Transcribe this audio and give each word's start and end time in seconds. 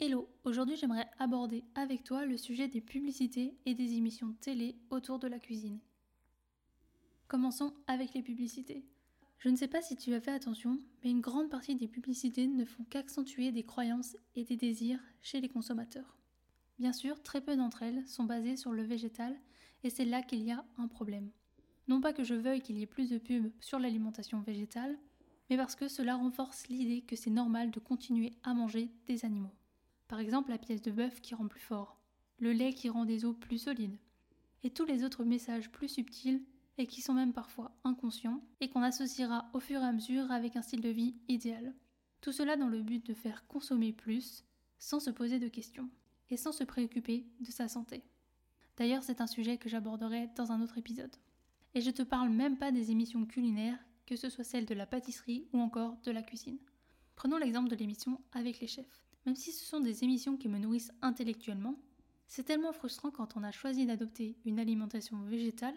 Hello, 0.00 0.28
aujourd'hui 0.44 0.76
j'aimerais 0.76 1.10
aborder 1.18 1.64
avec 1.74 2.04
toi 2.04 2.24
le 2.24 2.36
sujet 2.36 2.68
des 2.68 2.80
publicités 2.80 3.58
et 3.66 3.74
des 3.74 3.94
émissions 3.94 4.32
télé 4.40 4.76
autour 4.90 5.18
de 5.18 5.26
la 5.26 5.40
cuisine. 5.40 5.80
Commençons 7.26 7.74
avec 7.88 8.14
les 8.14 8.22
publicités. 8.22 8.84
Je 9.38 9.48
ne 9.48 9.56
sais 9.56 9.66
pas 9.66 9.82
si 9.82 9.96
tu 9.96 10.14
as 10.14 10.20
fait 10.20 10.30
attention, 10.30 10.78
mais 11.02 11.10
une 11.10 11.20
grande 11.20 11.50
partie 11.50 11.74
des 11.74 11.88
publicités 11.88 12.46
ne 12.46 12.64
font 12.64 12.84
qu'accentuer 12.88 13.50
des 13.50 13.64
croyances 13.64 14.16
et 14.36 14.44
des 14.44 14.56
désirs 14.56 15.00
chez 15.20 15.40
les 15.40 15.48
consommateurs. 15.48 16.16
Bien 16.78 16.92
sûr, 16.92 17.20
très 17.24 17.40
peu 17.40 17.56
d'entre 17.56 17.82
elles 17.82 18.06
sont 18.06 18.22
basées 18.22 18.56
sur 18.56 18.72
le 18.72 18.84
végétal, 18.84 19.34
et 19.82 19.90
c'est 19.90 20.04
là 20.04 20.22
qu'il 20.22 20.44
y 20.44 20.52
a 20.52 20.64
un 20.76 20.86
problème. 20.86 21.32
Non 21.88 22.00
pas 22.00 22.12
que 22.12 22.22
je 22.22 22.34
veuille 22.34 22.60
qu'il 22.60 22.78
y 22.78 22.82
ait 22.82 22.86
plus 22.86 23.10
de 23.10 23.18
pubs 23.18 23.50
sur 23.58 23.80
l'alimentation 23.80 24.38
végétale, 24.42 24.96
mais 25.50 25.56
parce 25.56 25.74
que 25.74 25.88
cela 25.88 26.14
renforce 26.14 26.68
l'idée 26.68 27.00
que 27.00 27.16
c'est 27.16 27.30
normal 27.30 27.72
de 27.72 27.80
continuer 27.80 28.34
à 28.44 28.54
manger 28.54 28.92
des 29.08 29.24
animaux. 29.24 29.57
Par 30.08 30.20
exemple 30.20 30.50
la 30.50 30.58
pièce 30.58 30.82
de 30.82 30.90
bœuf 30.90 31.20
qui 31.20 31.34
rend 31.34 31.46
plus 31.46 31.60
fort, 31.60 31.98
le 32.38 32.52
lait 32.52 32.72
qui 32.72 32.88
rend 32.88 33.04
des 33.04 33.24
os 33.24 33.36
plus 33.38 33.58
solides, 33.58 33.98
et 34.62 34.70
tous 34.70 34.84
les 34.84 35.04
autres 35.04 35.24
messages 35.24 35.70
plus 35.70 35.88
subtils 35.88 36.42
et 36.78 36.86
qui 36.86 37.02
sont 37.02 37.14
même 37.14 37.32
parfois 37.32 37.76
inconscients 37.84 38.42
et 38.60 38.70
qu'on 38.70 38.82
associera 38.82 39.50
au 39.52 39.60
fur 39.60 39.80
et 39.80 39.86
à 39.86 39.92
mesure 39.92 40.30
avec 40.30 40.56
un 40.56 40.62
style 40.62 40.80
de 40.80 40.88
vie 40.88 41.16
idéal. 41.28 41.74
Tout 42.20 42.32
cela 42.32 42.56
dans 42.56 42.68
le 42.68 42.82
but 42.82 43.04
de 43.06 43.14
faire 43.14 43.46
consommer 43.46 43.92
plus 43.92 44.44
sans 44.78 45.00
se 45.00 45.10
poser 45.10 45.38
de 45.38 45.48
questions 45.48 45.88
et 46.30 46.36
sans 46.36 46.52
se 46.52 46.64
préoccuper 46.64 47.26
de 47.40 47.50
sa 47.50 47.68
santé. 47.68 48.02
D'ailleurs, 48.76 49.02
c'est 49.02 49.20
un 49.20 49.26
sujet 49.26 49.58
que 49.58 49.68
j'aborderai 49.68 50.28
dans 50.36 50.52
un 50.52 50.60
autre 50.60 50.78
épisode. 50.78 51.14
Et 51.74 51.80
je 51.80 51.90
te 51.90 52.02
parle 52.02 52.30
même 52.30 52.56
pas 52.56 52.70
des 52.70 52.90
émissions 52.90 53.26
culinaires, 53.26 53.78
que 54.06 54.16
ce 54.16 54.30
soit 54.30 54.44
celles 54.44 54.66
de 54.66 54.74
la 54.74 54.86
pâtisserie 54.86 55.48
ou 55.52 55.60
encore 55.60 55.96
de 56.04 56.12
la 56.12 56.22
cuisine. 56.22 56.58
Prenons 57.16 57.38
l'exemple 57.38 57.68
de 57.68 57.76
l'émission 57.76 58.20
Avec 58.32 58.60
les 58.60 58.68
chefs. 58.68 59.07
Même 59.26 59.36
si 59.36 59.52
ce 59.52 59.64
sont 59.64 59.80
des 59.80 60.04
émissions 60.04 60.36
qui 60.36 60.48
me 60.48 60.58
nourrissent 60.58 60.92
intellectuellement, 61.02 61.76
c'est 62.26 62.44
tellement 62.44 62.72
frustrant 62.72 63.10
quand 63.10 63.36
on 63.36 63.42
a 63.42 63.50
choisi 63.50 63.86
d'adopter 63.86 64.36
une 64.44 64.58
alimentation 64.58 65.20
végétale 65.22 65.74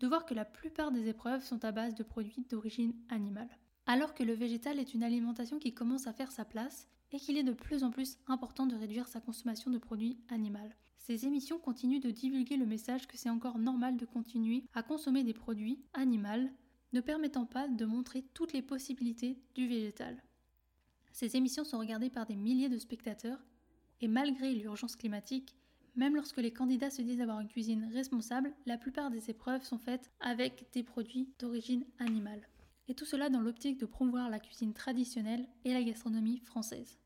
de 0.00 0.06
voir 0.06 0.24
que 0.24 0.34
la 0.34 0.44
plupart 0.44 0.92
des 0.92 1.08
épreuves 1.08 1.44
sont 1.44 1.64
à 1.64 1.72
base 1.72 1.94
de 1.94 2.02
produits 2.02 2.46
d'origine 2.48 2.94
animale. 3.10 3.50
Alors 3.86 4.14
que 4.14 4.22
le 4.22 4.32
végétal 4.32 4.78
est 4.78 4.94
une 4.94 5.02
alimentation 5.02 5.58
qui 5.58 5.74
commence 5.74 6.06
à 6.06 6.12
faire 6.12 6.32
sa 6.32 6.44
place 6.44 6.88
et 7.12 7.18
qu'il 7.18 7.36
est 7.36 7.42
de 7.42 7.52
plus 7.52 7.84
en 7.84 7.90
plus 7.90 8.18
important 8.26 8.66
de 8.66 8.76
réduire 8.76 9.08
sa 9.08 9.20
consommation 9.20 9.70
de 9.70 9.78
produits 9.78 10.18
animaux. 10.28 10.58
Ces 10.98 11.26
émissions 11.26 11.58
continuent 11.58 12.00
de 12.00 12.10
divulguer 12.10 12.56
le 12.56 12.66
message 12.66 13.08
que 13.08 13.16
c'est 13.16 13.30
encore 13.30 13.58
normal 13.58 13.96
de 13.96 14.06
continuer 14.06 14.64
à 14.74 14.82
consommer 14.82 15.24
des 15.24 15.34
produits 15.34 15.82
animaux, 15.92 16.48
ne 16.92 17.00
permettant 17.00 17.46
pas 17.46 17.68
de 17.68 17.84
montrer 17.84 18.24
toutes 18.32 18.52
les 18.52 18.62
possibilités 18.62 19.38
du 19.54 19.66
végétal. 19.66 20.22
Ces 21.12 21.36
émissions 21.36 21.64
sont 21.64 21.78
regardées 21.78 22.10
par 22.10 22.26
des 22.26 22.36
milliers 22.36 22.68
de 22.68 22.78
spectateurs 22.78 23.38
et 24.00 24.08
malgré 24.08 24.54
l'urgence 24.54 24.96
climatique, 24.96 25.56
même 25.96 26.14
lorsque 26.14 26.38
les 26.38 26.52
candidats 26.52 26.90
se 26.90 27.02
disent 27.02 27.20
avoir 27.20 27.40
une 27.40 27.48
cuisine 27.48 27.90
responsable, 27.92 28.54
la 28.66 28.78
plupart 28.78 29.10
des 29.10 29.28
épreuves 29.28 29.64
sont 29.64 29.78
faites 29.78 30.10
avec 30.20 30.66
des 30.72 30.82
produits 30.82 31.28
d'origine 31.38 31.84
animale. 31.98 32.48
Et 32.88 32.94
tout 32.94 33.04
cela 33.04 33.28
dans 33.28 33.40
l'optique 33.40 33.78
de 33.78 33.86
promouvoir 33.86 34.30
la 34.30 34.40
cuisine 34.40 34.72
traditionnelle 34.72 35.46
et 35.64 35.72
la 35.72 35.82
gastronomie 35.82 36.40
française. 36.40 36.98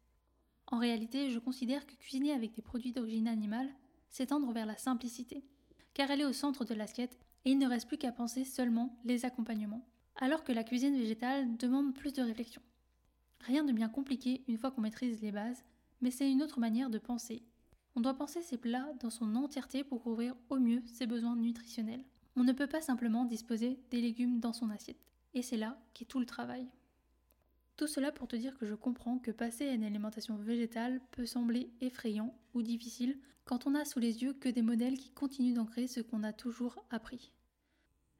En 0.67 0.79
réalité, 0.79 1.31
je 1.31 1.39
considère 1.39 1.87
que 1.87 1.95
cuisiner 1.97 2.33
avec 2.33 2.55
des 2.55 2.63
produits 2.63 2.93
d'origine 2.93 3.29
animale, 3.29 3.69
c'est 4.11 4.27
tendre 4.27 4.53
vers 4.53 4.67
la 4.67 4.77
simplicité, 4.77 5.45
car 5.93 6.11
elle 6.11 6.23
est 6.23 6.27
au 6.27 6.33
centre 6.33 6.65
de 6.65 6.75
l'assiette 6.75 7.19
et 7.45 7.51
il 7.51 7.59
ne 7.59 7.69
reste 7.69 7.89
plus 7.89 7.99
qu'à 7.99 8.13
penser 8.13 8.45
seulement 8.45 8.99
les 9.05 9.25
accompagnements, 9.25 9.87
alors 10.17 10.45
que 10.45 10.53
la 10.53 10.65
cuisine 10.65 10.97
végétale 10.97 11.57
demande 11.57 11.95
plus 11.95 12.13
de 12.13 12.23
réflexion. 12.23 12.63
Rien 13.47 13.63
de 13.63 13.73
bien 13.73 13.91
compliqué 13.91 14.43
une 14.49 14.57
fois 14.57 14.71
qu'on 14.71 14.81
maîtrise 14.81 15.21
les 15.21 15.31
bases, 15.31 15.65
mais 16.01 16.11
c'est 16.11 16.31
une 16.31 16.43
autre 16.43 16.61
manière 16.61 16.89
de 16.89 16.97
penser. 16.97 17.43
On 17.95 18.01
doit 18.01 18.15
penser 18.15 18.41
ses 18.41 18.57
plats 18.57 18.89
dans 19.01 19.11
son 19.11 19.37
entièreté 19.37 19.85
pour 19.85 20.03
couvrir 20.03 20.35
au 20.49 20.59
mieux 20.59 20.83
ses 20.87 21.07
besoins 21.07 21.37
nutritionnels. 21.37 22.05
On 22.37 22.43
ne 22.43 22.53
peut 22.53 22.67
pas 22.67 22.81
simplement 22.81 23.27
disposer 23.27 23.79
des 23.91 24.01
légumes 24.01 24.41
dans 24.41 24.55
son 24.55 24.71
assiette. 24.71 25.13
Et 25.35 25.43
c'est 25.43 25.59
là 25.59 25.79
qu'est 25.93 26.07
tout 26.07 26.21
le 26.21 26.25
travail. 26.25 26.67
Tout 27.77 27.87
cela 27.87 28.13
pour 28.13 28.29
te 28.29 28.37
dire 28.37 28.57
que 28.57 28.65
je 28.65 28.75
comprends 28.75 29.19
que 29.19 29.31
passer 29.31 29.69
à 29.69 29.75
une 29.75 29.85
alimentation 29.85 30.37
végétale 30.37 31.03
peut 31.11 31.27
sembler 31.27 31.71
effrayant 31.83 32.35
ou 32.55 32.63
difficile 32.63 33.19
quand 33.45 33.67
on 33.67 33.75
a 33.75 33.85
sous 33.85 33.99
les 33.99 34.23
yeux 34.23 34.33
que 34.33 34.49
des 34.49 34.63
modèles 34.63 34.97
qui 34.97 35.11
continuent 35.11 35.55
d'ancrer 35.55 35.87
ce 35.87 36.01
qu'on 36.01 36.23
a 36.23 36.33
toujours 36.33 36.83
appris. 36.89 37.31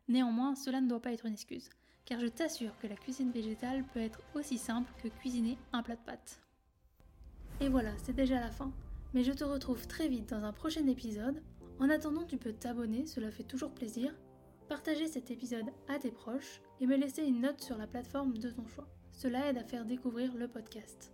Néanmoins, 0.09 0.55
cela 0.55 0.83
ne 0.83 0.89
doit 0.89 1.01
pas 1.01 1.15
être 1.15 1.25
une 1.25 1.33
excuse 1.33 1.71
car 2.05 2.21
je 2.21 2.27
t'assure 2.27 2.77
que 2.79 2.87
la 2.87 2.97
cuisine 2.97 3.31
végétale 3.31 3.85
peut 3.93 4.01
être 4.01 4.21
aussi 4.35 4.59
simple 4.59 4.93
que 5.03 5.09
cuisiner 5.09 5.59
un 5.73 5.83
plat 5.83 5.97
de 5.97 6.01
pâtes. 6.01 6.41
Et 7.61 7.69
voilà, 7.69 7.93
c'est 8.03 8.15
déjà 8.15 8.41
la 8.41 8.51
fin. 8.51 8.73
Mais 9.15 9.23
je 9.23 9.33
te 9.33 9.45
retrouve 9.45 9.87
très 9.87 10.09
vite 10.09 10.31
dans 10.31 10.45
un 10.45 10.53
prochain 10.53 10.87
épisode. 10.87 11.41
En 11.79 11.89
attendant, 11.89 12.25
tu 12.25 12.37
peux 12.37 12.53
t'abonner, 12.53 13.07
cela 13.07 13.31
fait 13.31 13.45
toujours 13.45 13.71
plaisir, 13.71 14.13
partager 14.69 15.07
cet 15.07 15.31
épisode 15.31 15.71
à 15.89 15.99
tes 15.99 16.11
proches 16.11 16.61
et 16.81 16.87
me 16.87 16.97
laisser 16.97 17.23
une 17.23 17.41
note 17.41 17.61
sur 17.61 17.79
la 17.79 17.87
plateforme 17.87 18.37
de 18.39 18.51
ton 18.51 18.67
choix. 18.67 18.89
Cela 19.13 19.49
aide 19.49 19.59
à 19.59 19.65
faire 19.65 19.85
découvrir 19.85 20.35
le 20.35 20.49
podcast. 20.49 21.13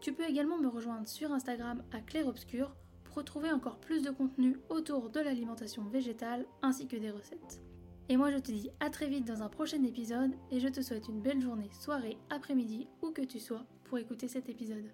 Tu 0.00 0.12
peux 0.12 0.28
également 0.28 0.58
me 0.58 0.68
rejoindre 0.68 1.08
sur 1.08 1.32
Instagram 1.32 1.82
à 1.92 2.00
Claire 2.00 2.26
Obscur 2.26 2.76
pour 3.04 3.16
retrouver 3.16 3.50
encore 3.50 3.78
plus 3.78 4.02
de 4.02 4.10
contenu 4.10 4.58
autour 4.68 5.08
de 5.08 5.20
l'alimentation 5.20 5.84
végétale 5.84 6.46
ainsi 6.60 6.86
que 6.86 6.96
des 6.96 7.10
recettes. 7.10 7.62
Et 8.08 8.16
moi 8.16 8.30
je 8.30 8.38
te 8.38 8.52
dis 8.52 8.70
à 8.80 8.90
très 8.90 9.08
vite 9.08 9.26
dans 9.26 9.42
un 9.42 9.48
prochain 9.48 9.82
épisode 9.82 10.32
et 10.50 10.60
je 10.60 10.68
te 10.68 10.82
souhaite 10.82 11.08
une 11.08 11.22
belle 11.22 11.40
journée, 11.40 11.70
soirée, 11.80 12.18
après-midi, 12.30 12.86
où 13.02 13.10
que 13.12 13.22
tu 13.22 13.40
sois 13.40 13.64
pour 13.84 13.98
écouter 13.98 14.28
cet 14.28 14.48
épisode. 14.48 14.90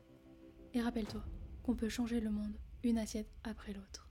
Et 0.75 0.81
rappelle-toi 0.81 1.23
qu'on 1.63 1.75
peut 1.75 1.89
changer 1.89 2.21
le 2.21 2.31
monde 2.31 2.57
une 2.83 2.99
assiette 2.99 3.31
après 3.45 3.73
l'autre. 3.73 4.10